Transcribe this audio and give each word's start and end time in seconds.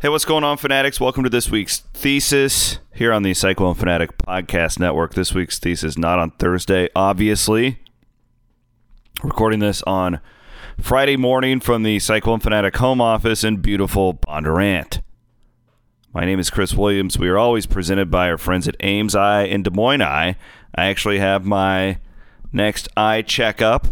Hey, 0.00 0.10
what's 0.10 0.24
going 0.24 0.44
on, 0.44 0.58
fanatics? 0.58 1.00
Welcome 1.00 1.24
to 1.24 1.28
this 1.28 1.50
week's 1.50 1.80
thesis 1.80 2.78
here 2.94 3.12
on 3.12 3.24
the 3.24 3.34
Cyclone 3.34 3.74
Fanatic 3.74 4.16
Podcast 4.16 4.78
Network. 4.78 5.14
This 5.14 5.34
week's 5.34 5.58
thesis 5.58 5.98
not 5.98 6.20
on 6.20 6.30
Thursday, 6.30 6.88
obviously. 6.94 7.80
Recording 9.24 9.58
this 9.58 9.82
on 9.88 10.20
Friday 10.80 11.16
morning 11.16 11.58
from 11.58 11.82
the 11.82 11.98
Cyclone 11.98 12.38
Fanatic 12.38 12.76
home 12.76 13.00
office 13.00 13.42
in 13.42 13.56
beautiful 13.56 14.14
Bondurant. 14.14 15.02
My 16.14 16.24
name 16.24 16.38
is 16.38 16.48
Chris 16.48 16.74
Williams. 16.74 17.18
We 17.18 17.28
are 17.28 17.36
always 17.36 17.66
presented 17.66 18.08
by 18.08 18.30
our 18.30 18.38
friends 18.38 18.68
at 18.68 18.76
Ames 18.78 19.16
Eye 19.16 19.46
and 19.46 19.64
Des 19.64 19.70
Moines 19.70 20.02
Eye. 20.02 20.36
I 20.76 20.84
actually 20.84 21.18
have 21.18 21.44
my 21.44 21.98
next 22.52 22.86
eye 22.96 23.22
checkup 23.22 23.88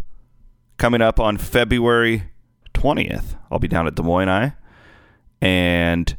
coming 0.77 1.03
up 1.03 1.19
on 1.19 1.37
February 1.37 2.31
20th. 2.75 3.37
I'll 3.51 3.59
be 3.59 3.67
down 3.67 3.89
at 3.89 3.97
Des 3.97 4.05
Moines 4.05 4.29
Eye 4.29 4.55
and 5.41 6.17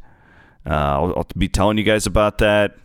uh, 0.66 0.74
I'll, 0.74 1.14
I'll, 1.18 1.28
be 1.38 1.48
telling 1.48 1.78
you 1.78 1.84
guys 1.84 2.06
about 2.06 2.38
that. 2.40 2.78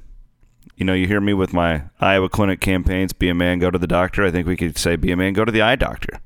You 0.76 0.84
know, 0.84 0.94
you 0.94 1.06
hear 1.06 1.20
me 1.20 1.34
with 1.34 1.52
my 1.52 1.84
Iowa 2.00 2.28
Clinic 2.28 2.60
campaigns 2.60 3.12
be 3.12 3.28
a 3.28 3.34
man, 3.34 3.58
go 3.58 3.70
to 3.70 3.78
the 3.78 3.86
doctor. 3.86 4.24
I 4.24 4.30
think 4.30 4.46
we 4.46 4.56
could 4.56 4.78
say 4.78 4.96
be 4.96 5.12
a 5.12 5.16
man, 5.16 5.32
go 5.32 5.44
to 5.44 5.52
the 5.52 5.62
eye 5.62 5.76
doctor. 5.76 6.20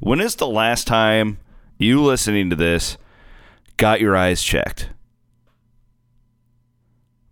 When 0.00 0.20
is 0.20 0.36
the 0.36 0.46
last 0.46 0.86
time 0.86 1.38
you 1.78 2.02
listening 2.02 2.50
to 2.50 2.56
this 2.56 2.96
got 3.76 4.00
your 4.00 4.16
eyes 4.16 4.42
checked? 4.42 4.90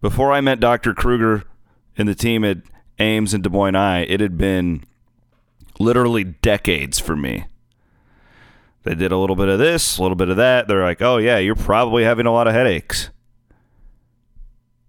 Before 0.01 0.33
I 0.33 0.41
met 0.41 0.61
Dr. 0.61 0.95
Kruger 0.95 1.45
and 1.97 2.09
the 2.09 2.15
team 2.15 2.45
at 2.45 2.59
Ames 2.99 3.35
and 3.35 3.43
Des 3.43 3.51
Moines 3.51 3.77
Eye, 3.77 4.01
it 4.01 4.21
had 4.21 4.37
been 4.37 4.85
literally 5.79 6.25
decades 6.25 6.99
for 6.99 7.17
me. 7.17 7.45
They 8.85 8.95
did 8.95 9.13
a 9.13 9.17
little 9.17 9.37
bit 9.37 9.49
of 9.49 9.59
this, 9.59 9.99
a 9.99 10.03
little 10.03 10.17
bit 10.17 10.29
of 10.29 10.37
that. 10.39 10.67
They're 10.67 10.83
like, 10.83 11.01
oh, 11.01 11.19
yeah, 11.19 11.39
you're 11.39 11.55
probably 11.55 12.05
having 12.05 12.27
a 12.27 12.33
lot 12.33 12.49
of 12.49 12.55
headaches. 12.55 13.11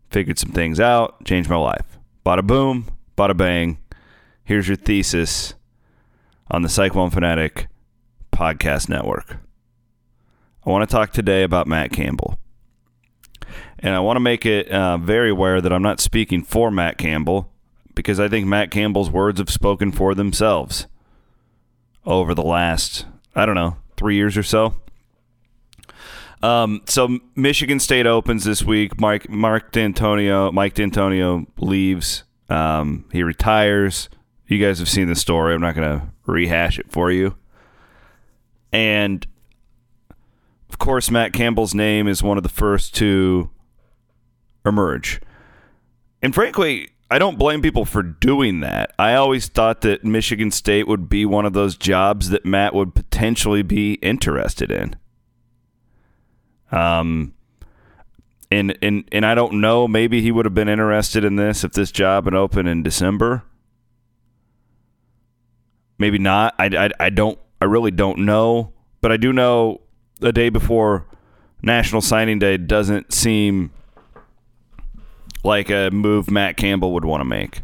Figured 0.09 0.39
some 0.39 0.51
things 0.51 0.79
out, 0.79 1.23
changed 1.25 1.49
my 1.49 1.57
life. 1.57 1.97
Bada 2.25 2.45
boom, 2.45 2.87
bada 3.17 3.35
bang. 3.35 3.77
Here's 4.43 4.67
your 4.67 4.77
thesis 4.77 5.53
on 6.49 6.61
the 6.61 6.69
Cyclone 6.69 7.09
Fanatic 7.09 7.67
Podcast 8.31 8.89
Network. 8.89 9.37
I 10.65 10.69
want 10.69 10.87
to 10.87 10.93
talk 10.93 11.11
today 11.11 11.43
about 11.43 11.67
Matt 11.67 11.91
Campbell. 11.91 12.39
And 13.79 13.93
I 13.93 13.99
want 13.99 14.15
to 14.15 14.21
make 14.21 14.45
it 14.45 14.69
uh, 14.69 14.97
very 14.97 15.29
aware 15.29 15.61
that 15.61 15.73
I'm 15.73 15.81
not 15.81 15.99
speaking 15.99 16.41
for 16.41 16.71
Matt 16.71 16.97
Campbell 16.97 17.51
because 17.95 18.19
I 18.19 18.27
think 18.29 18.47
Matt 18.47 18.71
Campbell's 18.71 19.09
words 19.09 19.39
have 19.39 19.49
spoken 19.49 19.91
for 19.91 20.15
themselves 20.15 20.87
over 22.05 22.33
the 22.33 22.43
last, 22.43 23.05
I 23.35 23.45
don't 23.45 23.55
know, 23.55 23.77
three 23.97 24.15
years 24.15 24.37
or 24.37 24.43
so. 24.43 24.75
Um, 26.41 26.81
so 26.87 27.19
Michigan 27.35 27.79
State 27.79 28.05
opens 28.05 28.43
this 28.43 28.63
week. 28.63 28.99
Mike 28.99 29.29
Mark 29.29 29.71
Dantonio, 29.71 30.51
Mike 30.51 30.75
Dantonio 30.75 31.47
leaves. 31.57 32.23
Um, 32.49 33.05
he 33.11 33.23
retires. 33.23 34.09
You 34.47 34.63
guys 34.63 34.79
have 34.79 34.89
seen 34.89 35.07
the 35.07 35.15
story. 35.15 35.55
I'm 35.55 35.61
not 35.61 35.75
going 35.75 35.99
to 35.99 36.07
rehash 36.25 36.77
it 36.77 36.91
for 36.91 37.11
you. 37.11 37.35
And 38.73 39.25
of 40.69 40.79
course, 40.79 41.09
Matt 41.09 41.31
Campbell's 41.31 41.73
name 41.73 42.07
is 42.07 42.21
one 42.21 42.37
of 42.37 42.43
the 42.43 42.49
first 42.49 42.93
to 42.95 43.49
emerge. 44.65 45.21
And 46.21 46.33
frankly, 46.33 46.89
I 47.09 47.19
don't 47.19 47.37
blame 47.37 47.61
people 47.61 47.85
for 47.85 48.01
doing 48.01 48.61
that. 48.61 48.93
I 48.97 49.13
always 49.13 49.47
thought 49.47 49.81
that 49.81 50.03
Michigan 50.03 50.49
State 50.49 50.87
would 50.87 51.09
be 51.09 51.25
one 51.25 51.45
of 51.45 51.53
those 51.53 51.77
jobs 51.77 52.29
that 52.29 52.45
Matt 52.45 52.73
would 52.73 52.95
potentially 52.95 53.61
be 53.61 53.93
interested 53.95 54.71
in. 54.71 54.95
Um, 56.71 57.35
and 58.49 58.77
and 58.81 59.03
and 59.11 59.25
I 59.25 59.35
don't 59.35 59.61
know. 59.61 59.87
Maybe 59.87 60.21
he 60.21 60.31
would 60.31 60.45
have 60.45 60.53
been 60.53 60.69
interested 60.69 61.23
in 61.23 61.35
this 61.35 61.63
if 61.63 61.73
this 61.73 61.91
job 61.91 62.25
had 62.25 62.33
opened 62.33 62.67
in 62.67 62.83
December. 62.83 63.43
Maybe 65.99 66.17
not. 66.17 66.55
I, 66.57 66.65
I, 66.65 66.89
I 66.99 67.09
don't. 67.09 67.37
I 67.61 67.65
really 67.65 67.91
don't 67.91 68.19
know. 68.19 68.73
But 69.01 69.11
I 69.11 69.17
do 69.17 69.33
know 69.33 69.81
the 70.19 70.31
day 70.31 70.49
before 70.49 71.05
National 71.61 72.01
Signing 72.01 72.39
Day 72.39 72.57
doesn't 72.57 73.13
seem 73.13 73.71
like 75.43 75.69
a 75.69 75.89
move 75.91 76.31
Matt 76.31 76.57
Campbell 76.57 76.93
would 76.93 77.05
want 77.05 77.21
to 77.21 77.25
make. 77.25 77.61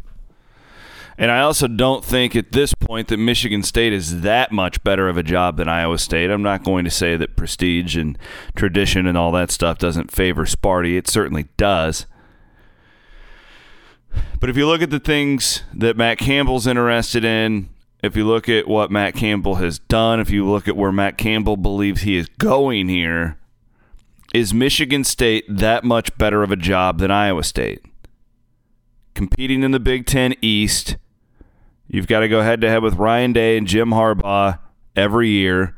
And 1.20 1.30
I 1.30 1.42
also 1.42 1.68
don't 1.68 2.02
think 2.02 2.34
at 2.34 2.52
this 2.52 2.72
point 2.72 3.08
that 3.08 3.18
Michigan 3.18 3.62
State 3.62 3.92
is 3.92 4.22
that 4.22 4.52
much 4.52 4.82
better 4.82 5.06
of 5.06 5.18
a 5.18 5.22
job 5.22 5.58
than 5.58 5.68
Iowa 5.68 5.98
State. 5.98 6.30
I'm 6.30 6.42
not 6.42 6.64
going 6.64 6.84
to 6.86 6.90
say 6.90 7.14
that 7.16 7.36
prestige 7.36 7.94
and 7.94 8.18
tradition 8.56 9.06
and 9.06 9.18
all 9.18 9.30
that 9.32 9.50
stuff 9.50 9.76
doesn't 9.76 10.10
favor 10.10 10.46
Sparty. 10.46 10.96
It 10.96 11.06
certainly 11.06 11.48
does. 11.58 12.06
But 14.40 14.48
if 14.48 14.56
you 14.56 14.66
look 14.66 14.80
at 14.80 14.88
the 14.88 14.98
things 14.98 15.62
that 15.74 15.96
Matt 15.96 16.16
Campbell's 16.16 16.66
interested 16.66 17.22
in, 17.22 17.68
if 18.02 18.16
you 18.16 18.26
look 18.26 18.48
at 18.48 18.66
what 18.66 18.90
Matt 18.90 19.14
Campbell 19.14 19.56
has 19.56 19.78
done, 19.78 20.20
if 20.20 20.30
you 20.30 20.48
look 20.48 20.68
at 20.68 20.76
where 20.76 20.90
Matt 20.90 21.18
Campbell 21.18 21.58
believes 21.58 22.00
he 22.00 22.16
is 22.16 22.28
going 22.38 22.88
here, 22.88 23.36
is 24.32 24.54
Michigan 24.54 25.04
State 25.04 25.44
that 25.48 25.84
much 25.84 26.16
better 26.16 26.42
of 26.42 26.50
a 26.50 26.56
job 26.56 26.98
than 26.98 27.10
Iowa 27.10 27.42
State? 27.42 27.84
Competing 29.14 29.62
in 29.62 29.72
the 29.72 29.80
Big 29.80 30.06
Ten 30.06 30.34
East, 30.40 30.96
you've 31.88 32.06
got 32.06 32.20
to 32.20 32.28
go 32.28 32.42
head 32.42 32.60
to 32.60 32.68
head 32.68 32.82
with 32.82 32.94
Ryan 32.94 33.32
Day 33.32 33.56
and 33.56 33.66
Jim 33.66 33.90
Harbaugh 33.90 34.58
every 34.94 35.28
year. 35.30 35.76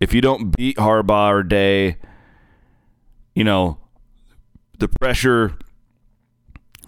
If 0.00 0.14
you 0.14 0.20
don't 0.20 0.56
beat 0.56 0.76
Harbaugh 0.76 1.30
or 1.30 1.42
Day, 1.42 1.98
you 3.34 3.44
know, 3.44 3.78
the 4.78 4.88
pressure 4.88 5.56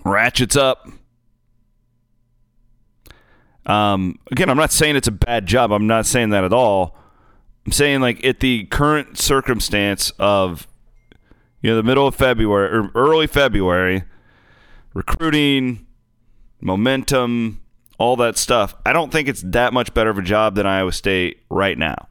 ratchets 0.05 0.57
up. 0.57 0.89
Um, 3.67 4.19
again, 4.31 4.49
I'm 4.49 4.57
not 4.57 4.73
saying 4.73 4.97
it's 4.97 5.09
a 5.09 5.13
bad 5.13 5.47
job. 5.47 5.73
I'm 5.73 5.87
not 5.87 6.07
saying 6.07 6.31
that 6.31 6.45
at 6.45 6.53
all. 6.53 6.97
I'm 7.65 7.73
saying 7.73 8.01
like 8.01 8.25
at 8.25 8.41
the 8.41 8.65
current 8.67 9.19
circumstance 9.19 10.11
of 10.19 10.69
you 11.67 11.73
know, 11.73 11.79
the 11.79 11.83
middle 11.83 12.07
of 12.07 12.15
February 12.15 12.79
or 12.79 12.93
early 12.95 13.27
February, 13.27 14.05
recruiting, 14.95 15.85
momentum, 16.61 17.61
all 17.99 18.15
that 18.15 18.39
stuff. 18.39 18.77
I 18.87 18.93
don't 18.93 19.11
think 19.11 19.27
it's 19.27 19.43
that 19.43 19.73
much 19.73 19.93
better 19.93 20.11
of 20.11 20.17
a 20.17 20.23
job 20.23 20.55
than 20.55 20.65
Iowa 20.65 20.93
State 20.93 21.43
right 21.51 21.77
now. 21.77 22.07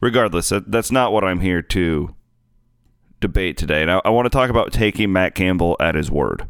Regardless, 0.00 0.52
that's 0.68 0.92
not 0.92 1.12
what 1.12 1.24
I'm 1.24 1.40
here 1.40 1.62
to 1.62 2.14
debate 3.20 3.56
today. 3.56 3.82
I, 3.82 4.00
I 4.04 4.10
want 4.10 4.26
to 4.26 4.30
talk 4.30 4.50
about 4.50 4.72
taking 4.72 5.12
Matt 5.12 5.34
Campbell 5.34 5.76
at 5.80 5.96
his 5.96 6.08
word. 6.08 6.48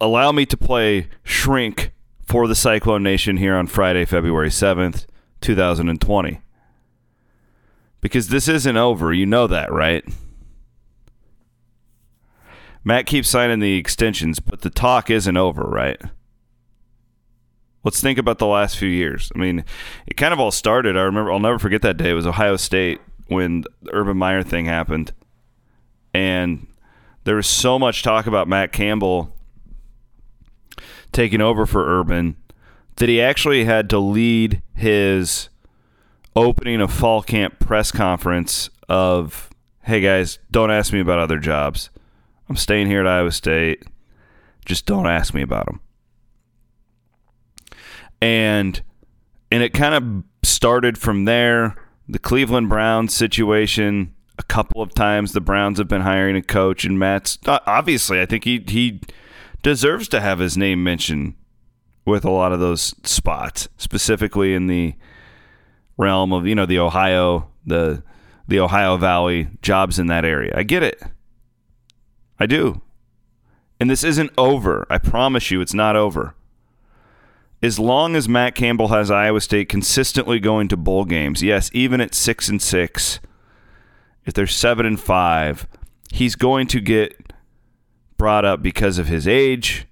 Allow 0.00 0.30
me 0.30 0.46
to 0.46 0.56
play 0.56 1.08
Shrink 1.24 1.90
for 2.22 2.46
the 2.46 2.54
Cyclone 2.54 3.02
Nation 3.02 3.38
here 3.38 3.56
on 3.56 3.66
Friday, 3.66 4.04
February 4.04 4.50
7th, 4.50 5.06
2020 5.40 6.42
because 8.00 8.28
this 8.28 8.48
isn't 8.48 8.76
over. 8.76 9.12
You 9.12 9.26
know 9.26 9.46
that, 9.46 9.72
right? 9.72 10.04
Matt 12.82 13.06
keeps 13.06 13.28
signing 13.28 13.60
the 13.60 13.76
extensions, 13.76 14.40
but 14.40 14.62
the 14.62 14.70
talk 14.70 15.10
isn't 15.10 15.36
over, 15.36 15.62
right? 15.62 16.00
Let's 17.84 18.00
think 18.00 18.18
about 18.18 18.38
the 18.38 18.46
last 18.46 18.76
few 18.76 18.88
years. 18.88 19.30
I 19.34 19.38
mean, 19.38 19.64
it 20.06 20.16
kind 20.16 20.32
of 20.32 20.40
all 20.40 20.50
started. 20.50 20.96
I 20.96 21.02
remember, 21.02 21.32
I'll 21.32 21.40
never 21.40 21.58
forget 21.58 21.82
that 21.82 21.96
day. 21.96 22.10
It 22.10 22.14
was 22.14 22.26
Ohio 22.26 22.56
State 22.56 23.00
when 23.28 23.64
the 23.82 23.94
Urban 23.94 24.16
Meyer 24.16 24.42
thing 24.42 24.66
happened. 24.66 25.12
And 26.12 26.66
there 27.24 27.36
was 27.36 27.46
so 27.46 27.78
much 27.78 28.02
talk 28.02 28.26
about 28.26 28.48
Matt 28.48 28.72
Campbell 28.72 29.34
taking 31.12 31.40
over 31.40 31.66
for 31.66 32.00
Urban 32.00 32.36
that 32.96 33.08
he 33.08 33.20
actually 33.20 33.64
had 33.64 33.88
to 33.90 33.98
lead 33.98 34.62
his 34.74 35.48
opening 36.36 36.80
a 36.80 36.88
fall 36.88 37.22
camp 37.22 37.58
press 37.58 37.90
conference 37.90 38.70
of, 38.88 39.50
hey 39.82 40.00
guys, 40.00 40.38
don't 40.50 40.70
ask 40.70 40.92
me 40.92 41.00
about 41.00 41.18
other 41.18 41.38
jobs. 41.38 41.90
I'm 42.48 42.56
staying 42.56 42.88
here 42.88 43.00
at 43.00 43.06
Iowa 43.06 43.32
State. 43.32 43.84
Just 44.64 44.86
don't 44.86 45.06
ask 45.06 45.34
me 45.34 45.42
about 45.42 45.66
them. 45.66 45.80
And 48.20 48.82
and 49.50 49.62
it 49.62 49.72
kind 49.72 49.94
of 49.94 50.24
started 50.46 50.98
from 50.98 51.24
there. 51.24 51.76
The 52.08 52.18
Cleveland 52.18 52.68
Browns 52.68 53.14
situation. 53.14 54.14
A 54.38 54.42
couple 54.42 54.80
of 54.80 54.94
times 54.94 55.32
the 55.32 55.40
Browns 55.40 55.78
have 55.78 55.88
been 55.88 56.00
hiring 56.00 56.34
a 56.34 56.42
coach, 56.42 56.84
and 56.84 56.98
Matt's 56.98 57.38
uh, 57.46 57.58
obviously. 57.66 58.20
I 58.20 58.26
think 58.26 58.44
he 58.44 58.64
he 58.66 59.00
deserves 59.62 60.08
to 60.08 60.20
have 60.20 60.38
his 60.38 60.56
name 60.56 60.82
mentioned 60.82 61.34
with 62.06 62.24
a 62.24 62.30
lot 62.30 62.52
of 62.52 62.60
those 62.60 62.94
spots, 63.04 63.68
specifically 63.76 64.54
in 64.54 64.66
the 64.66 64.94
realm 66.00 66.32
of 66.32 66.46
you 66.46 66.54
know 66.54 66.66
the 66.66 66.78
Ohio 66.78 67.48
the 67.64 68.02
the 68.48 68.58
Ohio 68.58 68.96
Valley 68.96 69.48
jobs 69.62 69.98
in 69.98 70.06
that 70.08 70.24
area. 70.24 70.52
I 70.56 70.64
get 70.64 70.82
it. 70.82 71.00
I 72.38 72.46
do. 72.46 72.80
And 73.78 73.88
this 73.88 74.02
isn't 74.02 74.32
over. 74.36 74.86
I 74.90 74.98
promise 74.98 75.50
you 75.50 75.60
it's 75.60 75.74
not 75.74 75.94
over. 75.94 76.34
As 77.62 77.78
long 77.78 78.16
as 78.16 78.28
Matt 78.28 78.54
Campbell 78.54 78.88
has 78.88 79.10
Iowa 79.10 79.40
State 79.40 79.68
consistently 79.68 80.40
going 80.40 80.68
to 80.68 80.76
bowl 80.76 81.04
games, 81.04 81.42
yes, 81.42 81.70
even 81.72 82.00
at 82.00 82.14
6 82.14 82.48
and 82.48 82.60
6, 82.60 83.20
if 84.24 84.34
they're 84.34 84.46
seven 84.46 84.86
and 84.86 84.98
five, 85.00 85.66
he's 86.12 86.36
going 86.36 86.66
to 86.68 86.80
get 86.80 87.32
brought 88.16 88.44
up 88.44 88.62
because 88.62 88.98
of 88.98 89.08
his 89.08 89.26
age. 89.28 89.86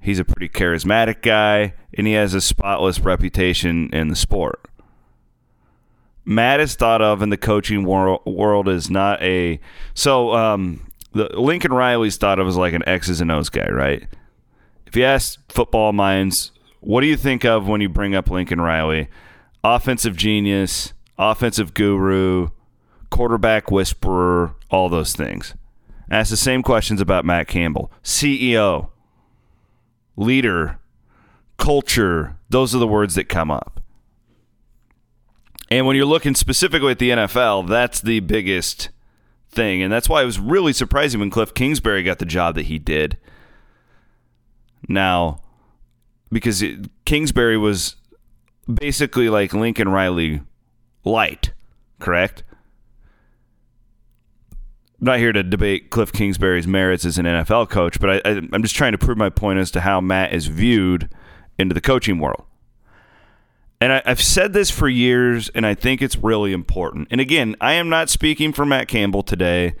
He's 0.00 0.18
a 0.18 0.24
pretty 0.24 0.48
charismatic 0.48 1.22
guy, 1.22 1.74
and 1.94 2.06
he 2.06 2.12
has 2.14 2.34
a 2.34 2.40
spotless 2.40 3.00
reputation 3.00 3.90
in 3.92 4.08
the 4.08 4.16
sport. 4.16 4.67
Matt 6.28 6.60
is 6.60 6.74
thought 6.74 7.00
of 7.00 7.22
in 7.22 7.30
the 7.30 7.38
coaching 7.38 7.84
world, 7.84 8.20
world 8.26 8.68
as 8.68 8.90
not 8.90 9.22
a 9.22 9.58
so 9.94 10.34
um, 10.34 10.92
the 11.12 11.24
Lincoln 11.40 11.72
Riley's 11.72 12.18
thought 12.18 12.38
of 12.38 12.46
as 12.46 12.54
like 12.54 12.74
an 12.74 12.86
X's 12.86 13.22
and 13.22 13.32
O's 13.32 13.48
guy, 13.48 13.66
right? 13.70 14.06
If 14.86 14.94
you 14.94 15.04
ask 15.04 15.40
football 15.50 15.94
minds, 15.94 16.52
what 16.80 17.00
do 17.00 17.06
you 17.06 17.16
think 17.16 17.46
of 17.46 17.66
when 17.66 17.80
you 17.80 17.88
bring 17.88 18.14
up 18.14 18.28
Lincoln 18.28 18.60
Riley? 18.60 19.08
Offensive 19.64 20.16
genius, 20.16 20.92
offensive 21.18 21.72
guru, 21.72 22.50
quarterback 23.10 23.70
whisperer, 23.70 24.54
all 24.70 24.90
those 24.90 25.14
things. 25.14 25.54
Ask 26.10 26.28
the 26.28 26.36
same 26.36 26.62
questions 26.62 27.00
about 27.00 27.24
Matt 27.24 27.48
Campbell, 27.48 27.90
CEO, 28.04 28.90
leader, 30.14 30.78
culture. 31.56 32.36
Those 32.50 32.74
are 32.74 32.78
the 32.78 32.86
words 32.86 33.14
that 33.14 33.30
come 33.30 33.50
up. 33.50 33.77
And 35.70 35.86
when 35.86 35.96
you're 35.96 36.06
looking 36.06 36.34
specifically 36.34 36.92
at 36.92 36.98
the 36.98 37.10
NFL, 37.10 37.68
that's 37.68 38.00
the 38.00 38.20
biggest 38.20 38.88
thing. 39.50 39.82
And 39.82 39.92
that's 39.92 40.08
why 40.08 40.22
it 40.22 40.26
was 40.26 40.38
really 40.38 40.72
surprising 40.72 41.20
when 41.20 41.30
Cliff 41.30 41.52
Kingsbury 41.52 42.02
got 42.02 42.18
the 42.18 42.24
job 42.24 42.54
that 42.54 42.66
he 42.66 42.78
did. 42.78 43.18
Now, 44.88 45.42
because 46.30 46.62
it, 46.62 46.88
Kingsbury 47.04 47.58
was 47.58 47.96
basically 48.72 49.28
like 49.28 49.52
Lincoln 49.52 49.88
Riley 49.88 50.40
light, 51.04 51.52
correct? 51.98 52.44
I'm 55.00 55.04
not 55.04 55.18
here 55.18 55.32
to 55.32 55.42
debate 55.42 55.90
Cliff 55.90 56.12
Kingsbury's 56.12 56.66
merits 56.66 57.04
as 57.04 57.18
an 57.18 57.26
NFL 57.26 57.68
coach, 57.68 58.00
but 58.00 58.10
I, 58.10 58.30
I, 58.30 58.30
I'm 58.52 58.62
just 58.62 58.74
trying 58.74 58.92
to 58.92 58.98
prove 58.98 59.16
my 59.16 59.30
point 59.30 59.58
as 59.58 59.70
to 59.72 59.80
how 59.80 60.00
Matt 60.00 60.32
is 60.32 60.46
viewed 60.46 61.08
into 61.58 61.74
the 61.74 61.80
coaching 61.80 62.18
world. 62.18 62.44
And 63.80 63.92
I, 63.92 64.02
have 64.04 64.20
said 64.20 64.52
this 64.52 64.70
for 64.70 64.88
years, 64.88 65.48
and 65.50 65.64
I 65.64 65.74
think 65.74 66.02
it's 66.02 66.16
really 66.16 66.52
important. 66.52 67.08
And 67.10 67.20
again, 67.20 67.54
I 67.60 67.74
am 67.74 67.88
not 67.88 68.10
speaking 68.10 68.52
for 68.52 68.66
Matt 68.66 68.88
Campbell 68.88 69.22
today. 69.22 69.74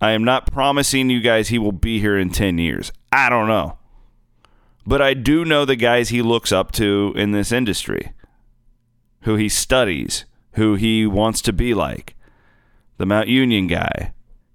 I 0.00 0.10
am 0.10 0.24
not 0.24 0.50
promising 0.50 1.08
you 1.08 1.20
guys 1.20 1.48
he 1.48 1.58
will 1.58 1.72
be 1.72 2.00
here 2.00 2.18
in 2.18 2.30
10 2.30 2.58
years. 2.58 2.92
I 3.12 3.28
don't 3.28 3.46
know. 3.46 3.78
But 4.86 5.00
I 5.00 5.14
do 5.14 5.44
know 5.44 5.64
the 5.64 5.76
guys 5.76 6.08
he 6.08 6.20
looks 6.20 6.52
up 6.52 6.72
to 6.72 7.12
in 7.16 7.30
this 7.30 7.52
industry, 7.52 8.12
who 9.22 9.36
he 9.36 9.48
studies, 9.48 10.24
who 10.54 10.74
he 10.74 11.06
wants 11.06 11.40
to 11.42 11.52
be 11.52 11.74
like. 11.74 12.16
The 12.96 13.06
Mount 13.06 13.28
Union 13.28 13.66
guy, 13.66 14.12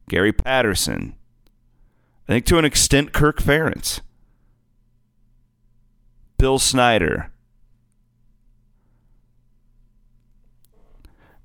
Gary 0.07 0.31
Patterson. 0.31 1.15
I 2.27 2.33
think 2.33 2.45
to 2.45 2.57
an 2.57 2.65
extent, 2.65 3.11
Kirk 3.11 3.41
Ferentz. 3.41 4.01
Bill 6.37 6.59
Snyder. 6.59 7.31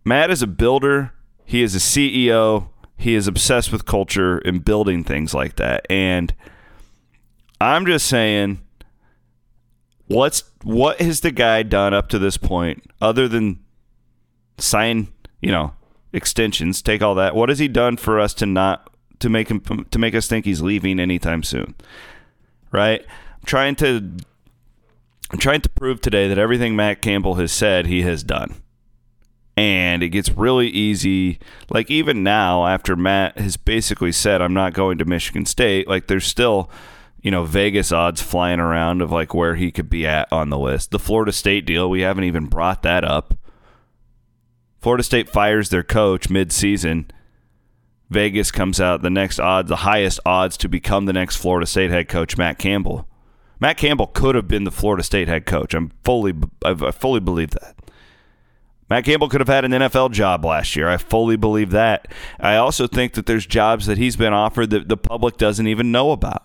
Matt 0.05 0.31
is 0.31 0.43
a 0.43 0.47
builder. 0.47 1.13
He 1.45 1.63
is 1.63 1.75
a 1.75 1.79
CEO. 1.79 2.69
He 2.97 3.15
is 3.15 3.27
obsessed 3.27 3.73
with 3.73 3.87
culture 3.87 4.39
and 4.39 4.65
building 4.65 5.03
things 5.03 5.35
like 5.35 5.57
that. 5.57 5.87
And 5.91 6.35
I'm 7.61 7.87
just 7.87 8.07
saying, 8.07 8.61
what's 10.07 10.45
what 10.63 11.01
has 11.01 11.21
the 11.21 11.31
guy 11.31 11.63
done 11.63 11.95
up 11.95 12.09
to 12.11 12.19
this 12.19 12.37
point 12.37 12.85
other 13.01 13.29
than 13.29 13.61
sign, 14.59 15.09
you 15.41 15.51
know, 15.51 15.73
extensions, 16.13 16.83
take 16.83 17.03
all 17.03 17.15
that. 17.17 17.35
What 17.35 17.49
has 17.49 17.59
he 17.59 17.69
done 17.69 17.97
for 17.97 18.21
us 18.21 18.35
to 18.35 18.47
not 18.47 18.91
to 19.21 19.29
make 19.29 19.49
him 19.49 19.61
to 19.91 19.99
make 19.99 20.15
us 20.15 20.29
think 20.29 20.45
he's 20.45 20.63
leaving 20.63 21.01
anytime 21.01 21.43
soon? 21.43 21.75
Right? 22.71 23.03
I'm 23.03 23.47
trying 23.47 23.77
to 23.77 24.11
I'm 25.31 25.39
trying 25.39 25.63
to 25.63 25.69
prove 25.69 26.01
today 26.01 26.29
that 26.29 26.39
everything 26.39 26.77
Matt 26.77 27.03
Campbell 27.03 27.35
has 27.37 27.53
said 27.53 27.87
he 27.87 28.03
has 28.03 28.23
done 28.23 28.55
and 29.57 30.03
it 30.03 30.09
gets 30.09 30.31
really 30.31 30.69
easy. 30.69 31.39
Like 31.71 31.91
even 31.91 32.23
now, 32.23 32.67
after 32.67 32.97
Matt 32.97 33.39
has 33.39 33.57
basically 33.57 34.13
said, 34.13 34.43
"I'm 34.43 34.55
not 34.55 34.73
going 34.73 34.99
to 34.99 35.05
Michigan 35.05 35.47
State," 35.47 35.89
like 35.89 36.07
there's 36.07 36.27
still, 36.27 36.71
you 37.23 37.31
know, 37.31 37.45
Vegas 37.45 37.93
odds 37.93 38.21
flying 38.21 38.61
around 38.61 39.01
of 39.01 39.11
like 39.11 39.35
where 39.35 39.55
he 39.55 39.71
could 39.71 39.89
be 39.89 40.07
at 40.07 40.33
on 40.33 40.51
the 40.51 40.59
list. 40.59 40.91
The 40.91 40.99
Florida 40.99 41.33
State 41.33 41.67
deal, 41.67 41.89
we 41.89 42.01
haven't 42.01 42.25
even 42.25 42.47
brought 42.47 42.83
that 42.83 43.05
up. 43.05 43.35
Florida 44.81 45.03
State 45.03 45.31
fires 45.31 45.71
their 45.71 45.83
coach 45.83 46.29
mid-season. 46.29 47.11
Vegas 48.11 48.51
comes 48.51 48.81
out 48.81 49.01
the 49.01 49.09
next 49.09 49.41
odds, 49.41 49.71
the 49.71 49.77
highest 49.77 50.21
odds 50.27 50.59
to 50.59 50.69
become 50.69 51.07
the 51.07 51.13
next 51.13 51.37
Florida 51.37 51.67
State 51.67 51.91
head 51.91 52.07
coach, 52.07 52.37
Matt 52.37 52.59
Campbell. 52.59 53.09
Matt 53.59 53.79
Campbell 53.79 54.09
could 54.09 54.35
have 54.35 54.47
been 54.47 54.65
the 54.65 54.71
Florida 54.71 55.03
State 55.03 55.27
head 55.27 55.47
coach. 55.47 55.73
I'm 55.73 55.91
fully, 56.05 56.35
I 56.63 56.91
fully 56.91 57.21
believe 57.21 57.51
that. 57.53 57.77
Matt 58.95 59.07
Campbell 59.07 59.29
could 59.29 59.41
have 59.41 59.49
had 59.49 59.65
an 59.65 59.73
NFL 59.73 60.13
job 60.13 60.45
last 60.45 60.77
year. 60.77 60.89
I 60.89 60.99
fully 60.99 61.35
believe 61.35 61.73
that. 61.73 62.07
I 62.39 62.55
also 62.55 62.87
think 62.87 63.15
that 63.15 63.27
there's 63.27 63.45
jobs 63.45 63.87
that 63.87 63.99
he's 63.99 64.15
been 64.15 64.33
offered 64.33 64.71
that 64.71 64.89
the 64.89 64.97
public 64.97 65.37
doesn't 65.37 65.67
even 65.67 65.91
know 65.91 66.13
about. 66.13 66.45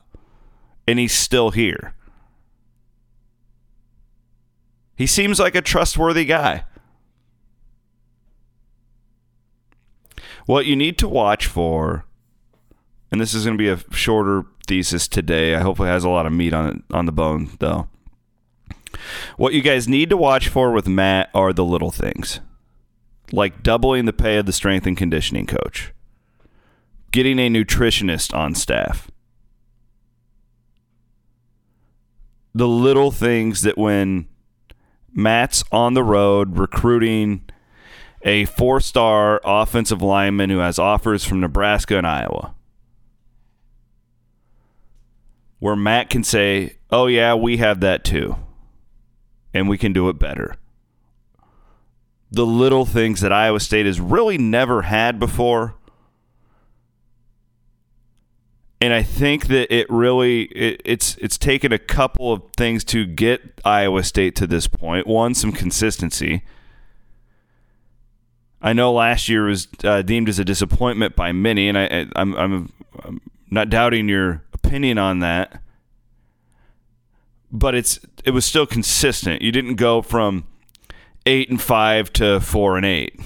And 0.88 0.98
he's 0.98 1.14
still 1.14 1.52
here. 1.52 1.94
He 4.96 5.06
seems 5.06 5.40
like 5.40 5.54
a 5.54 5.62
trustworthy 5.62 6.26
guy. 6.26 6.64
What 10.48 10.66
you 10.66 10.76
need 10.76 10.98
to 10.98 11.08
watch 11.08 11.46
for, 11.46 12.06
and 13.12 13.22
this 13.22 13.36
is 13.36 13.46
going 13.46 13.60
to 13.60 13.64
be 13.64 13.70
a 13.70 13.94
shorter 13.96 14.44
thesis 14.66 15.08
today. 15.08 15.54
I 15.54 15.60
hope 15.60 15.80
it 15.80 15.84
has 15.84 16.04
a 16.04 16.10
lot 16.10 16.26
of 16.26 16.34
meat 16.34 16.56
on 16.56 16.68
it, 16.68 16.82
on 16.96 17.06
the 17.06 17.12
bone, 17.12 17.52
though. 17.60 17.90
What 19.38 19.54
you 19.54 19.62
guys 19.62 19.88
need 19.88 20.10
to 20.10 20.18
watch 20.18 20.50
for 20.50 20.72
with 20.72 20.88
Matt 20.88 21.30
are 21.34 21.54
the 21.54 21.64
little 21.64 21.92
things, 21.92 22.40
like 23.32 23.64
doubling 23.64 24.06
the 24.06 24.14
pay 24.14 24.38
of 24.38 24.46
the 24.46 24.54
strength 24.54 24.86
and 24.86 24.98
conditioning 24.98 25.46
coach, 25.46 25.94
getting 27.12 27.40
a 27.40 27.50
nutritionist 27.50 28.34
on 28.36 28.56
staff. 28.56 29.10
The 32.54 32.68
little 32.68 33.12
things 33.12 33.62
that 33.62 33.78
when 33.78 34.28
Matt's 35.14 35.64
on 35.72 35.94
the 35.94 36.04
road 36.04 36.58
recruiting 36.58 37.44
a 38.24 38.46
four 38.46 38.82
star 38.82 39.40
offensive 39.46 40.02
lineman 40.02 40.50
who 40.50 40.58
has 40.58 40.78
offers 40.78 41.24
from 41.24 41.40
Nebraska 41.40 41.98
and 41.98 42.08
Iowa, 42.08 42.54
where 45.60 45.76
Matt 45.76 46.10
can 46.10 46.24
say, 46.24 46.78
Oh, 46.92 47.06
yeah, 47.06 47.36
we 47.36 47.58
have 47.58 47.80
that 47.82 48.04
too 48.04 48.36
and 49.54 49.68
we 49.70 49.78
can 49.78 49.94
do 49.94 50.10
it 50.10 50.20
better. 50.20 50.56
The 52.32 52.46
little 52.46 52.86
things 52.86 53.22
that 53.22 53.34
Iowa 53.34 53.60
State 53.60 53.86
has 53.86 54.00
really 54.00 54.38
never 54.38 54.84
had 54.84 55.20
before. 55.20 55.76
And 58.82 58.94
I 58.94 59.04
think 59.04 59.48
that 59.48 59.74
it 59.74 59.90
really 59.90 60.44
it, 60.44 60.82
it's 60.86 61.18
it's 61.18 61.38
taken 61.38 61.74
a 61.74 61.80
couple 61.80 62.32
of 62.32 62.44
things 62.56 62.84
to 62.86 63.06
get 63.06 63.60
Iowa 63.66 64.04
State 64.04 64.36
to 64.38 64.48
this 64.48 64.68
point. 64.68 65.06
One, 65.06 65.34
some 65.34 65.52
consistency. 65.52 66.44
I 68.62 68.74
know 68.74 68.94
last 68.94 69.28
year 69.28 69.46
was 69.46 69.68
uh, 69.84 70.02
deemed 70.02 70.30
as 70.30 70.38
a 70.38 70.46
disappointment 70.46 71.16
by 71.16 71.32
many, 71.32 71.70
and 71.70 71.78
I, 71.78 72.08
I'm, 72.16 72.36
I'm, 72.36 72.74
I'm 73.04 73.22
not 73.50 73.70
doubting 73.70 74.10
your 74.10 74.44
opinion 74.54 74.98
on 74.98 75.20
that 75.20 75.62
but 77.52 77.76
it's 77.76 78.00
it 78.24 78.32
was 78.32 78.46
still 78.46 78.66
consistent. 78.66 79.42
You 79.42 79.52
didn't 79.52 79.76
go 79.76 80.02
from 80.02 80.46
eight 81.26 81.50
and 81.50 81.62
five 81.62 82.12
to 82.14 82.40
four 82.40 82.78
and 82.78 82.86
eight. 82.86 83.20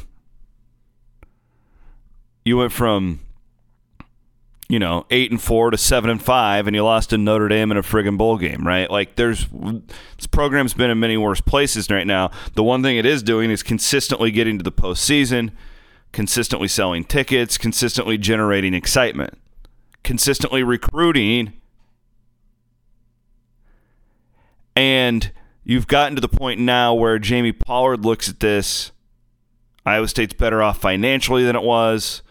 You 2.45 2.57
went 2.57 2.71
from 2.71 3.19
you 4.69 4.79
know 4.79 5.05
eight 5.09 5.31
and 5.31 5.41
four 5.41 5.71
to 5.71 5.77
seven 5.77 6.09
and 6.09 6.21
five, 6.21 6.67
and 6.67 6.75
you 6.75 6.83
lost 6.83 7.09
to 7.11 7.17
Notre 7.17 7.47
Dame 7.47 7.71
in 7.71 7.77
a 7.77 7.83
friggin' 7.83 8.17
bowl 8.17 8.37
game, 8.37 8.65
right? 8.65 8.89
Like 8.89 9.15
there's 9.15 9.47
this 9.47 10.27
program's 10.27 10.73
been 10.73 10.89
in 10.89 10.99
many 10.99 11.17
worse 11.17 11.41
places 11.41 11.89
right 11.89 12.07
now. 12.07 12.31
The 12.55 12.63
one 12.63 12.81
thing 12.81 12.97
it 12.97 13.05
is 13.05 13.23
doing 13.23 13.51
is 13.51 13.63
consistently 13.63 14.31
getting 14.31 14.57
to 14.57 14.63
the 14.63 14.71
postseason, 14.71 15.51
consistently 16.11 16.67
selling 16.67 17.03
tickets, 17.03 17.57
consistently 17.57 18.17
generating 18.17 18.73
excitement, 18.73 19.37
consistently 20.03 20.63
recruiting 20.63 21.53
And 24.75 25.31
you've 25.63 25.87
gotten 25.87 26.15
to 26.15 26.21
the 26.21 26.29
point 26.29 26.59
now 26.59 26.93
where 26.93 27.19
Jamie 27.19 27.51
Pollard 27.51 28.03
looks 28.03 28.29
at 28.29 28.39
this. 28.39 28.91
Iowa 29.85 30.07
State's 30.07 30.33
better 30.33 30.63
off 30.63 30.79
financially 30.79 31.43
than 31.43 31.55
it 31.55 31.63
was. 31.63 32.21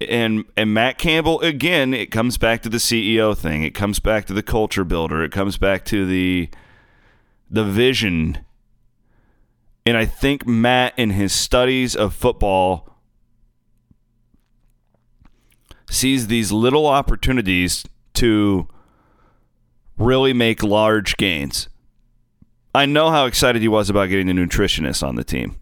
And 0.00 0.44
and 0.56 0.74
Matt 0.74 0.98
Campbell 0.98 1.40
again, 1.40 1.94
it 1.94 2.10
comes 2.10 2.36
back 2.36 2.62
to 2.62 2.68
the 2.68 2.78
CEO 2.78 3.36
thing. 3.36 3.62
It 3.62 3.74
comes 3.74 4.00
back 4.00 4.26
to 4.26 4.32
the 4.32 4.42
culture 4.42 4.84
builder. 4.84 5.22
It 5.22 5.30
comes 5.30 5.56
back 5.56 5.84
to 5.86 6.04
the 6.04 6.48
the 7.50 7.64
vision. 7.64 8.38
And 9.86 9.96
I 9.96 10.06
think 10.06 10.46
Matt 10.46 10.94
in 10.96 11.10
his 11.10 11.32
studies 11.32 11.94
of 11.94 12.14
football 12.14 12.98
sees 15.90 16.26
these 16.26 16.50
little 16.50 16.86
opportunities 16.86 17.84
to 18.14 18.66
really 19.96 20.32
make 20.32 20.62
large 20.62 21.16
gains. 21.16 21.68
I 22.74 22.86
know 22.86 23.10
how 23.10 23.26
excited 23.26 23.62
he 23.62 23.68
was 23.68 23.88
about 23.88 24.08
getting 24.08 24.26
the 24.26 24.32
nutritionist 24.32 25.06
on 25.06 25.14
the 25.14 25.24
team. 25.24 25.60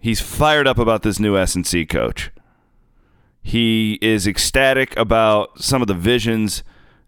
He's 0.00 0.20
fired 0.20 0.66
up 0.66 0.78
about 0.78 1.02
this 1.02 1.20
new 1.20 1.36
S&C 1.36 1.84
coach. 1.86 2.30
He 3.42 3.98
is 4.00 4.26
ecstatic 4.26 4.96
about 4.96 5.60
some 5.60 5.82
of 5.82 5.88
the 5.88 5.94
visions 5.94 6.62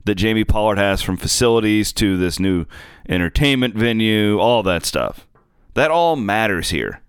that 0.04 0.16
Jamie 0.16 0.44
Pollard 0.44 0.78
has 0.78 1.00
from 1.00 1.16
facilities 1.16 1.92
to 1.94 2.16
this 2.16 2.38
new 2.38 2.66
entertainment 3.08 3.74
venue, 3.74 4.38
all 4.38 4.62
that 4.64 4.84
stuff. 4.84 5.26
That 5.74 5.90
all 5.90 6.16
matters 6.16 6.70
here. 6.70 7.00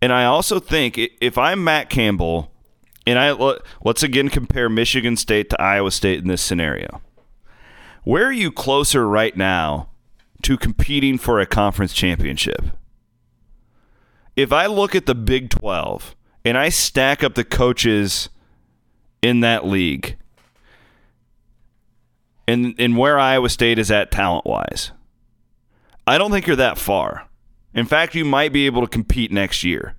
And 0.00 0.12
I 0.12 0.24
also 0.24 0.58
think 0.58 0.98
if 1.20 1.36
I'm 1.36 1.62
Matt 1.62 1.90
Campbell, 1.90 2.51
and 3.06 3.18
I 3.18 3.32
let's 3.82 4.02
again 4.02 4.28
compare 4.28 4.68
Michigan 4.68 5.16
State 5.16 5.50
to 5.50 5.60
Iowa 5.60 5.90
State 5.90 6.20
in 6.20 6.28
this 6.28 6.42
scenario. 6.42 7.00
Where 8.04 8.26
are 8.26 8.32
you 8.32 8.50
closer 8.50 9.08
right 9.08 9.36
now 9.36 9.88
to 10.42 10.56
competing 10.56 11.18
for 11.18 11.40
a 11.40 11.46
conference 11.46 11.92
championship? 11.92 12.66
If 14.34 14.52
I 14.52 14.66
look 14.66 14.94
at 14.94 15.06
the 15.06 15.14
Big 15.14 15.50
12 15.50 16.16
and 16.44 16.58
I 16.58 16.68
stack 16.68 17.22
up 17.22 17.34
the 17.34 17.44
coaches 17.44 18.28
in 19.20 19.40
that 19.40 19.66
league 19.66 20.16
and, 22.48 22.74
and 22.78 22.96
where 22.96 23.18
Iowa 23.18 23.48
State 23.48 23.78
is 23.78 23.90
at 23.90 24.10
talent 24.10 24.46
wise, 24.46 24.90
I 26.06 26.18
don't 26.18 26.32
think 26.32 26.46
you're 26.46 26.56
that 26.56 26.78
far. 26.78 27.28
In 27.74 27.86
fact, 27.86 28.14
you 28.14 28.24
might 28.24 28.52
be 28.52 28.66
able 28.66 28.82
to 28.82 28.88
compete 28.88 29.30
next 29.30 29.62
year. 29.62 29.94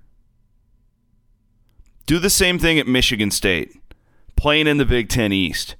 Do 2.06 2.18
the 2.18 2.30
same 2.30 2.58
thing 2.58 2.78
at 2.78 2.86
Michigan 2.86 3.30
State, 3.30 3.72
playing 4.36 4.66
in 4.66 4.76
the 4.76 4.84
Big 4.84 5.08
Ten 5.08 5.32
East 5.32 5.76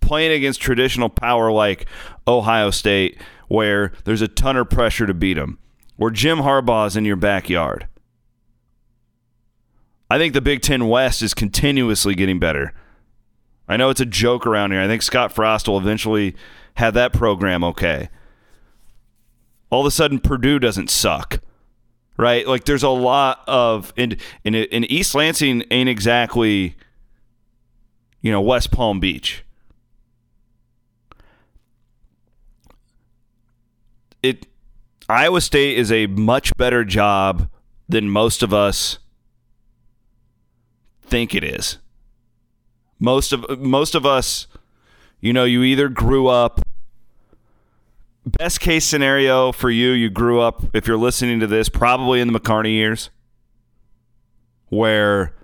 playing 0.00 0.32
against 0.32 0.60
traditional 0.60 1.08
power 1.08 1.50
like 1.50 1.86
Ohio 2.26 2.70
State, 2.70 3.20
where 3.48 3.92
there's 4.04 4.22
a 4.22 4.28
ton 4.28 4.56
of 4.56 4.70
pressure 4.70 5.06
to 5.06 5.14
beat 5.14 5.34
them, 5.34 5.58
where 5.96 6.10
Jim 6.10 6.38
Harbaugh's 6.38 6.96
in 6.96 7.04
your 7.04 7.16
backyard. 7.16 7.86
I 10.10 10.18
think 10.18 10.32
the 10.32 10.40
Big 10.40 10.62
Ten 10.62 10.88
West 10.88 11.22
is 11.22 11.34
continuously 11.34 12.14
getting 12.14 12.38
better. 12.38 12.72
I 13.68 13.76
know 13.76 13.90
it's 13.90 14.00
a 14.00 14.06
joke 14.06 14.46
around 14.46 14.72
here. 14.72 14.80
I 14.80 14.86
think 14.86 15.02
Scott 15.02 15.32
Frost 15.32 15.68
will 15.68 15.78
eventually 15.78 16.34
have 16.74 16.94
that 16.94 17.12
program 17.12 17.62
okay. 17.62 18.08
All 19.70 19.80
of 19.80 19.86
a 19.86 19.90
sudden, 19.90 20.18
Purdue 20.18 20.58
doesn't 20.58 20.88
suck, 20.88 21.40
right? 22.18 22.46
Like 22.46 22.64
there's 22.64 22.82
a 22.82 22.88
lot 22.90 23.42
of 23.46 23.92
and 23.96 24.20
in 24.44 24.84
East 24.84 25.14
Lansing 25.14 25.64
ain't 25.70 25.88
exactly, 25.88 26.76
you 28.20 28.30
know, 28.30 28.40
West 28.40 28.70
Palm 28.70 29.00
Beach. 29.00 29.44
it 34.22 34.46
Iowa 35.08 35.40
State 35.40 35.78
is 35.78 35.90
a 35.90 36.06
much 36.06 36.56
better 36.56 36.84
job 36.84 37.48
than 37.88 38.10
most 38.10 38.42
of 38.42 38.52
us 38.52 38.98
think 41.02 41.34
it 41.34 41.42
is. 41.42 41.78
Most 42.98 43.32
of 43.32 43.58
most 43.58 43.94
of 43.94 44.04
us, 44.04 44.46
you 45.20 45.32
know, 45.32 45.44
you 45.44 45.62
either 45.62 45.88
grew 45.88 46.26
up 46.26 46.60
best 48.28 48.60
case 48.60 48.84
scenario 48.84 49.52
for 49.52 49.70
you, 49.70 49.90
you 49.90 50.10
grew 50.10 50.40
up 50.40 50.64
if 50.74 50.86
you're 50.86 50.96
listening 50.96 51.40
to 51.40 51.46
this 51.46 51.68
probably 51.68 52.20
in 52.20 52.32
the 52.32 52.38
McCarney 52.38 52.72
years 52.72 53.10
where 54.68 55.34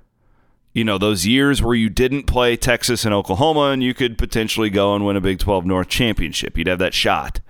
you 0.72 0.82
know, 0.82 0.98
those 0.98 1.24
years 1.24 1.62
where 1.62 1.76
you 1.76 1.88
didn't 1.88 2.24
play 2.24 2.56
Texas 2.56 3.04
and 3.04 3.14
Oklahoma 3.14 3.70
and 3.70 3.80
you 3.80 3.94
could 3.94 4.18
potentially 4.18 4.70
go 4.70 4.96
and 4.96 5.06
win 5.06 5.16
a 5.16 5.20
Big 5.20 5.38
12 5.38 5.64
North 5.64 5.88
championship. 5.88 6.58
You'd 6.58 6.66
have 6.66 6.80
that 6.80 6.92
shot 6.92 7.40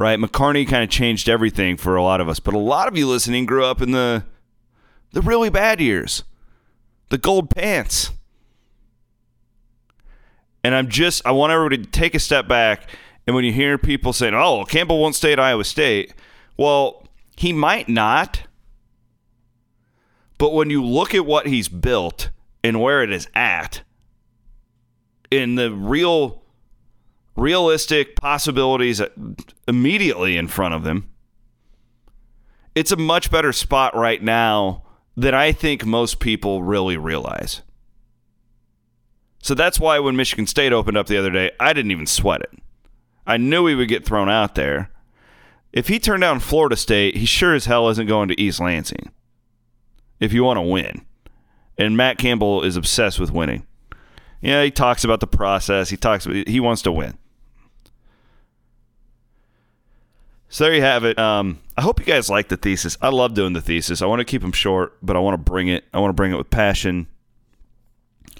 right? 0.00 0.18
McCarney 0.18 0.66
kind 0.66 0.82
of 0.82 0.88
changed 0.88 1.28
everything 1.28 1.76
for 1.76 1.94
a 1.94 2.02
lot 2.02 2.22
of 2.22 2.28
us, 2.28 2.40
but 2.40 2.54
a 2.54 2.58
lot 2.58 2.88
of 2.88 2.96
you 2.96 3.06
listening 3.06 3.44
grew 3.46 3.64
up 3.64 3.82
in 3.82 3.92
the 3.92 4.24
the 5.12 5.20
really 5.20 5.50
bad 5.50 5.80
years, 5.80 6.24
the 7.10 7.18
gold 7.18 7.50
pants. 7.50 8.10
And 10.64 10.74
I'm 10.74 10.88
just 10.88 11.24
I 11.26 11.32
want 11.32 11.52
everybody 11.52 11.78
to 11.78 11.90
take 11.90 12.14
a 12.14 12.18
step 12.18 12.48
back. 12.48 12.88
And 13.30 13.36
when 13.36 13.44
you 13.44 13.52
hear 13.52 13.78
people 13.78 14.12
saying, 14.12 14.34
"Oh, 14.34 14.64
Campbell 14.64 14.98
won't 14.98 15.14
stay 15.14 15.30
at 15.30 15.38
Iowa 15.38 15.62
State," 15.62 16.14
well, 16.56 17.06
he 17.36 17.52
might 17.52 17.88
not. 17.88 18.42
But 20.36 20.52
when 20.52 20.68
you 20.68 20.84
look 20.84 21.14
at 21.14 21.24
what 21.24 21.46
he's 21.46 21.68
built 21.68 22.30
and 22.64 22.80
where 22.80 23.04
it 23.04 23.12
is 23.12 23.28
at, 23.32 23.82
in 25.30 25.54
the 25.54 25.70
real 25.72 26.42
realistic 27.36 28.16
possibilities 28.16 29.00
immediately 29.68 30.36
in 30.36 30.48
front 30.48 30.74
of 30.74 30.82
them. 30.82 31.08
It's 32.74 32.90
a 32.90 32.96
much 32.96 33.30
better 33.30 33.52
spot 33.52 33.94
right 33.94 34.20
now 34.20 34.82
than 35.16 35.34
I 35.34 35.52
think 35.52 35.86
most 35.86 36.18
people 36.18 36.64
really 36.64 36.96
realize. 36.96 37.62
So 39.40 39.54
that's 39.54 39.78
why 39.78 40.00
when 40.00 40.16
Michigan 40.16 40.48
State 40.48 40.72
opened 40.72 40.96
up 40.96 41.06
the 41.06 41.16
other 41.16 41.30
day, 41.30 41.52
I 41.60 41.72
didn't 41.72 41.92
even 41.92 42.06
sweat 42.06 42.40
it. 42.40 42.58
I 43.26 43.36
knew 43.36 43.66
he 43.66 43.74
would 43.74 43.88
get 43.88 44.04
thrown 44.04 44.28
out 44.28 44.54
there. 44.54 44.90
If 45.72 45.88
he 45.88 45.98
turned 45.98 46.22
down 46.22 46.40
Florida 46.40 46.76
State, 46.76 47.16
he 47.16 47.26
sure 47.26 47.54
as 47.54 47.66
hell 47.66 47.88
isn't 47.88 48.06
going 48.06 48.28
to 48.28 48.40
East 48.40 48.60
Lansing. 48.60 49.12
If 50.18 50.32
you 50.32 50.42
want 50.44 50.56
to 50.58 50.62
win. 50.62 51.06
And 51.78 51.96
Matt 51.96 52.18
Campbell 52.18 52.62
is 52.62 52.76
obsessed 52.76 53.20
with 53.20 53.30
winning. 53.30 53.66
Yeah, 54.40 54.64
he 54.64 54.70
talks 54.70 55.04
about 55.04 55.20
the 55.20 55.26
process. 55.26 55.90
He 55.90 55.96
talks 55.96 56.24
he 56.24 56.60
wants 56.60 56.82
to 56.82 56.92
win. 56.92 57.16
So 60.48 60.64
there 60.64 60.74
you 60.74 60.82
have 60.82 61.04
it. 61.04 61.18
Um, 61.18 61.60
I 61.76 61.82
hope 61.82 62.00
you 62.00 62.06
guys 62.06 62.28
like 62.28 62.48
the 62.48 62.56
thesis. 62.56 62.98
I 63.00 63.10
love 63.10 63.34
doing 63.34 63.52
the 63.52 63.60
thesis. 63.60 64.02
I 64.02 64.06
want 64.06 64.18
to 64.18 64.24
keep 64.24 64.42
them 64.42 64.52
short, 64.52 64.96
but 65.00 65.14
I 65.14 65.20
want 65.20 65.34
to 65.34 65.50
bring 65.50 65.68
it. 65.68 65.84
I 65.94 66.00
want 66.00 66.10
to 66.10 66.14
bring 66.14 66.32
it 66.32 66.36
with 66.36 66.50
passion 66.50 67.06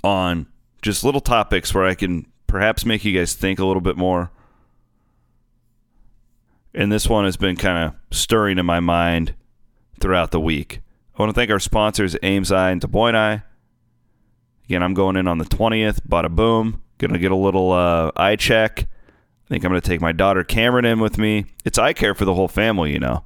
on 0.03 0.47
just 0.83 1.05
little 1.05 1.21
topics 1.21 1.73
where 1.73 1.87
I 1.87 1.95
can 1.95 2.27
perhaps 2.47 2.85
make 2.85 3.05
you 3.05 3.17
guys 3.17 3.35
think 3.35 3.61
a 3.61 3.65
little 3.65 3.81
bit 3.81 3.97
more. 3.97 4.33
And 6.75 6.91
this 6.91 7.09
one 7.09 7.25
has 7.25 7.37
been 7.37 7.57
kind 7.57 7.85
of 7.85 8.17
stirring 8.17 8.59
in 8.59 8.67
my 8.67 8.81
mind 8.81 9.35
throughout 10.01 10.31
the 10.31 10.41
week. 10.41 10.81
I 11.17 11.23
want 11.23 11.31
to 11.31 11.35
thank 11.35 11.51
our 11.51 11.59
sponsors, 11.59 12.17
Ames 12.23 12.53
Eye 12.53 12.71
and 12.71 12.85
Eye. 12.95 13.43
Again, 14.65 14.83
I'm 14.83 14.95
going 14.95 15.17
in 15.17 15.27
on 15.27 15.39
the 15.39 15.45
20th. 15.45 16.01
Bada 16.09 16.31
boom. 16.31 16.83
To 16.99 17.19
get 17.19 17.33
a 17.33 17.37
little 17.37 17.73
uh, 17.73 18.11
eye 18.15 18.37
check 18.37 18.87
I 19.51 19.55
think 19.55 19.65
I'm 19.65 19.73
to 19.73 19.81
take 19.81 20.01
my 20.01 20.13
daughter 20.13 20.45
Cameron 20.45 20.85
in 20.85 21.01
with 21.01 21.19
me. 21.19 21.45
It's 21.65 21.77
eye 21.77 21.93
care 21.93 22.15
for 22.15 22.25
the 22.25 22.35
whole 22.35 22.47
family, 22.47 22.93
you 22.93 23.01
know. 23.01 23.25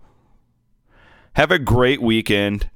Have 1.34 1.50
a 1.50 1.58
great 1.58 2.00
weekend. 2.00 2.70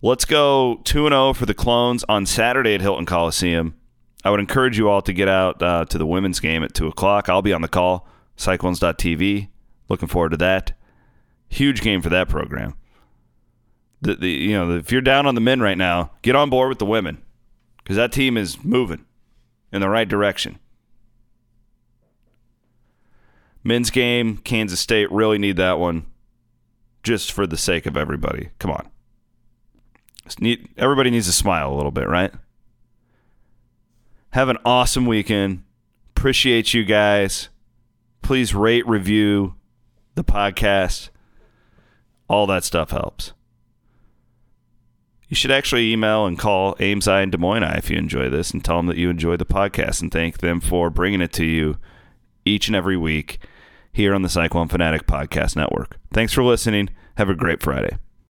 Let's 0.00 0.24
go 0.24 0.80
2 0.84 1.08
0 1.08 1.32
for 1.32 1.46
the 1.46 1.54
Clones 1.54 2.04
on 2.08 2.26
Saturday 2.26 2.74
at 2.74 2.80
Hilton 2.80 3.06
Coliseum. 3.06 3.74
I 4.24 4.30
would 4.30 4.38
encourage 4.38 4.78
you 4.78 4.88
all 4.88 5.02
to 5.02 5.12
get 5.12 5.26
out 5.26 5.60
uh, 5.60 5.84
to 5.86 5.98
the 5.98 6.06
women's 6.06 6.38
game 6.38 6.62
at 6.62 6.74
2 6.74 6.86
o'clock. 6.86 7.28
I'll 7.28 7.42
be 7.42 7.52
on 7.52 7.60
the 7.60 7.66
call, 7.66 8.06
cyclones.tv. 8.36 9.48
Looking 9.88 10.08
forward 10.08 10.30
to 10.30 10.36
that. 10.38 10.72
Huge 11.48 11.80
game 11.82 12.02
for 12.02 12.08
that 12.08 12.28
program. 12.28 12.74
The, 14.00 14.16
the, 14.16 14.30
you 14.30 14.52
know, 14.52 14.76
if 14.76 14.92
you're 14.92 15.00
down 15.00 15.26
on 15.26 15.34
the 15.34 15.40
men 15.40 15.60
right 15.60 15.78
now, 15.78 16.10
get 16.22 16.36
on 16.36 16.50
board 16.50 16.68
with 16.68 16.78
the 16.78 16.86
women 16.86 17.22
because 17.78 17.96
that 17.96 18.12
team 18.12 18.36
is 18.36 18.62
moving 18.64 19.04
in 19.72 19.80
the 19.80 19.88
right 19.88 20.08
direction. 20.08 20.58
Men's 23.62 23.90
game, 23.90 24.38
Kansas 24.38 24.80
State 24.80 25.10
really 25.10 25.38
need 25.38 25.56
that 25.56 25.78
one 25.78 26.04
just 27.02 27.32
for 27.32 27.46
the 27.46 27.56
sake 27.56 27.86
of 27.86 27.96
everybody. 27.96 28.50
Come 28.58 28.70
on. 28.70 28.90
Need, 30.38 30.68
everybody 30.76 31.10
needs 31.10 31.26
to 31.26 31.32
smile 31.32 31.72
a 31.72 31.76
little 31.76 31.90
bit, 31.90 32.08
right? 32.08 32.32
Have 34.30 34.48
an 34.48 34.58
awesome 34.64 35.06
weekend. 35.06 35.62
Appreciate 36.16 36.74
you 36.74 36.84
guys. 36.84 37.50
Please 38.22 38.54
rate, 38.54 38.86
review 38.86 39.54
the 40.14 40.24
podcast. 40.24 41.10
All 42.28 42.46
that 42.46 42.64
stuff 42.64 42.90
helps. 42.90 43.32
You 45.28 45.36
should 45.36 45.50
actually 45.50 45.92
email 45.92 46.26
and 46.26 46.38
call 46.38 46.76
Ames 46.80 47.08
Eye 47.08 47.22
and 47.22 47.32
Des 47.32 47.38
Moines 47.38 47.64
Eye 47.64 47.76
if 47.76 47.90
you 47.90 47.96
enjoy 47.96 48.28
this 48.28 48.50
and 48.50 48.64
tell 48.64 48.76
them 48.76 48.86
that 48.86 48.96
you 48.96 49.10
enjoy 49.10 49.36
the 49.36 49.46
podcast 49.46 50.00
and 50.00 50.12
thank 50.12 50.38
them 50.38 50.60
for 50.60 50.90
bringing 50.90 51.20
it 51.20 51.32
to 51.34 51.44
you 51.44 51.78
each 52.44 52.68
and 52.68 52.76
every 52.76 52.96
week 52.96 53.38
here 53.92 54.14
on 54.14 54.22
the 54.22 54.28
Cyclone 54.28 54.68
Fanatic 54.68 55.06
Podcast 55.06 55.56
Network. 55.56 55.98
Thanks 56.12 56.32
for 56.32 56.44
listening. 56.44 56.90
Have 57.16 57.28
a 57.28 57.34
great 57.34 57.62
Friday. 57.62 57.96